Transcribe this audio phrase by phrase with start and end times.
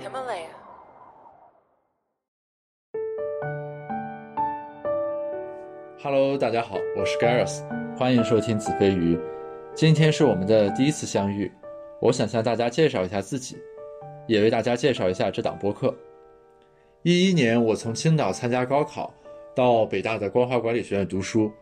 [0.00, 0.48] Himalaya.
[6.02, 7.62] Hello，大家好，我是 Gareth，
[7.98, 9.18] 欢迎收听子非鱼。
[9.74, 11.52] 今天是我们的第一次相遇，
[12.00, 13.58] 我想向大家介绍一下自己，
[14.26, 15.94] 也为大家介绍一下这档播客。
[17.02, 19.12] 一一年，我从青岛参加高考，
[19.54, 21.52] 到北大的光华管理学院读书。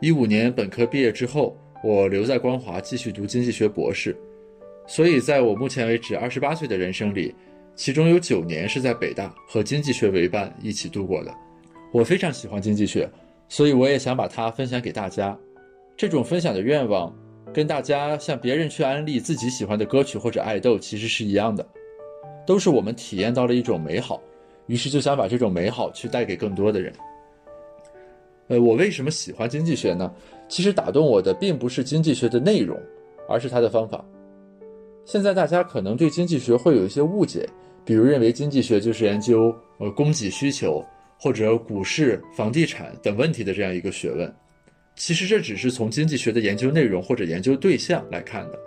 [0.00, 4.16] 一五年本科毕业之后，我留在光华继续读经济学博士。
[4.86, 7.34] 所以，在我目前为止二十八岁的人生里，
[7.76, 11.34] 其中有九年是在北大和经济学为伴一起度过的。
[11.92, 13.08] 我非常喜欢经济学，
[13.48, 15.36] 所以我也想把它分享给大家。
[15.96, 17.14] 这种分享的愿望，
[17.52, 21.64] 跟大家向别人去安利自己喜欢的歌曲或者爱豆其实是一样的，
[22.46, 24.20] 都是我们体验到了一种美好，
[24.66, 26.92] 于是就想把这种美好去带给更多的人。
[28.48, 30.12] 呃，我为什么喜欢经济学呢？
[30.48, 32.76] 其实打动我的并不是经济学的内容，
[33.28, 34.04] 而是它的方法。
[35.04, 37.48] 现在大家可能对经济学会有一些误解，
[37.84, 40.84] 比如认为经济学就是研究呃供给需求
[41.18, 44.34] 或者股市、房地产等问题的这样一个学问。
[44.96, 48.58] 其实这只是从经济学的研究内容或者研究对象来看的。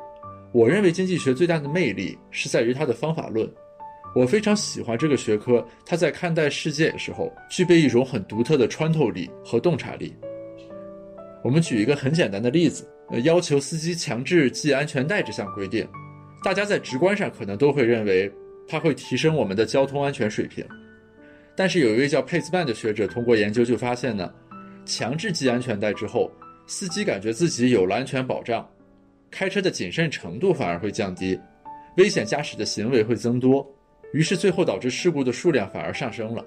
[0.51, 3.49] 我认为经济学最大的魅力是在于它的方法论。
[4.15, 10.15] 我非常喜欢这个学科，它在看待世界的时候具备一种很独特的穿透力和洞察力。
[11.43, 15.87] 我们举一个很简单的例子，呃，要求司机强制系安全带这项规定。
[16.43, 18.31] 大家在直观上可能都会认为
[18.67, 20.65] 它会提升我们的交通安全水平，
[21.55, 24.31] 但是有一位叫佩斯曼的学者通过研究就发现呢，
[24.85, 26.31] 强制系安全带之后，
[26.67, 28.69] 司机感觉自己有了安全保障，
[29.31, 31.37] 开车的谨慎程度反而会降低，
[31.97, 33.65] 危险驾驶的行为会增多，
[34.13, 36.45] 于是最后导致事故的数量反而上升了。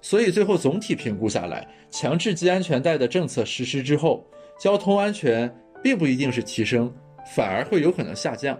[0.00, 4.26] 所以最后总体评估下来，强制系安全带的政策实施之后，
[4.58, 6.92] 交通安全并不一定是提升，
[7.34, 8.58] 反而会有可能下降。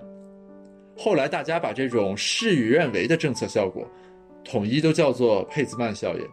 [0.97, 3.87] 后来大家把这种事与愿违的政策效果，
[4.45, 6.25] 统一都叫做佩兹曼效应。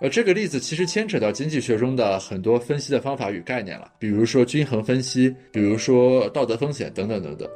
[0.00, 7.48] 呃，这个例子其实牵扯到经济学中的很多分析的方法与概念了，比如说均衡分析，比如说道德风险等等等等。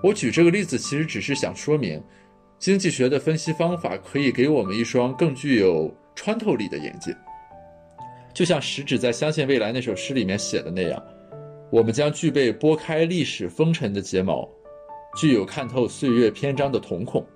[0.00, 2.00] 我举这个例子其实只是想说明，
[2.60, 7.12] 经济学的分析方法可以给我们一双更具有穿透力的眼睛。
[8.32, 11.02] 就像食指在《相信未来》那首诗里面写的那样，
[11.72, 14.48] 我们将具备拨开历史风尘的睫毛。
[15.16, 17.26] 具有看透岁月篇章的瞳孔。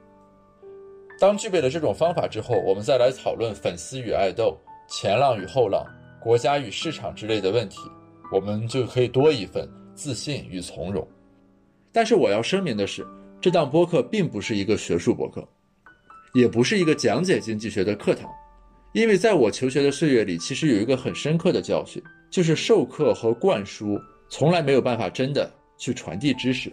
[1.19, 4.57] 当具备了这种方法之后，我们再来讨论粉丝与爱豆、
[4.89, 5.85] 前浪与后浪、
[6.21, 7.79] 国家与市场之类的问题，
[8.33, 11.07] 我们就可以多一份自信与从容。
[11.93, 13.07] 但是我要声明的是，
[13.41, 15.47] 这档播客并不是一个学术播客，
[16.35, 18.31] 也不是一个讲解经济学的课堂。
[18.93, 26.73] 因为在我求学的岁月里，其实有一个很深刻的教训，就是授课和灌输从来没有办法真的去传递知识。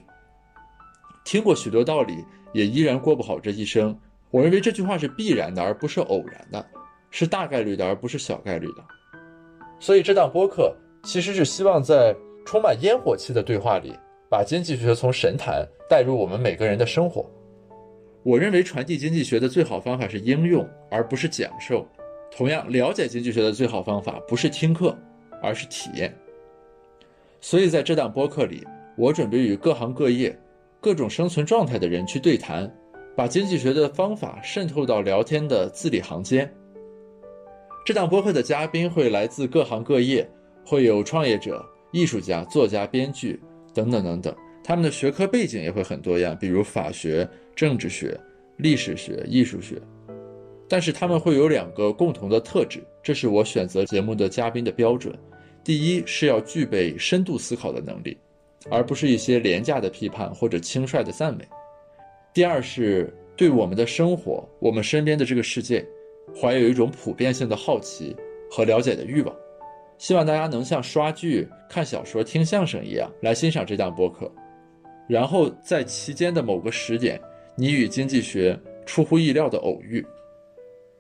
[1.30, 3.96] 听过许多道理，也依然过不好这一生。
[4.32, 6.66] 我认为这句话是必然的，而不是偶然的，
[7.12, 8.84] 是大概率的，而不是小概率的。
[9.80, 12.16] 所以这档播客其实是希望在
[12.48, 13.94] 充满烟火气的对话里，
[14.28, 17.30] 把经济学从神坛带入我们每个人的生活。
[18.24, 21.88] 我认为传递经济学的最好方法是应用，而不是讲授。
[22.36, 24.98] 同样，了解经济学的最好方法不是听课，
[25.44, 26.12] 而是体验。
[27.40, 28.66] 所以在这档播客里，
[28.98, 30.36] 我准备与各行各业。
[30.82, 32.72] 各种生存状态的人去对谈，
[33.16, 36.50] 把经济学的方法渗透到聊天的字里行间。
[37.86, 40.30] 这档播客的嘉宾会来自各行各业，
[40.66, 43.38] 会有创业者、艺术家、作家、编剧
[43.74, 48.18] 等等等等，他们的学科背景也会很多样，比如法学、政治学、
[48.56, 49.82] 历史学、艺术学。
[50.70, 55.14] 但是他们会有两个共同的特质，这是我选择节目的嘉宾的标准：
[55.62, 58.16] 第一是要具备深度思考的能力。
[58.70, 61.48] 而不是一些廉价的批判或者轻率的赞美。
[62.34, 65.86] 第二是对我们的生活、我们身边的这个世界，
[66.40, 68.16] 怀有一种普遍性的好奇
[68.52, 69.36] 和了解的欲望。
[69.98, 74.32] 希望大家能像刷剧、看小说、听相声一样来欣赏这档播客，
[75.10, 77.20] 然后在期间的某个时点，
[77.56, 80.06] 你与经济学出乎意料的偶遇。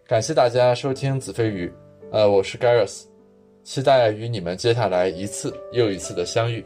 [0.05, 1.71] 感谢大家收听子非鱼，
[2.12, 3.03] 呃，我是 Gareth，
[3.63, 6.65] 期待与你们接下来一次又一次的相遇。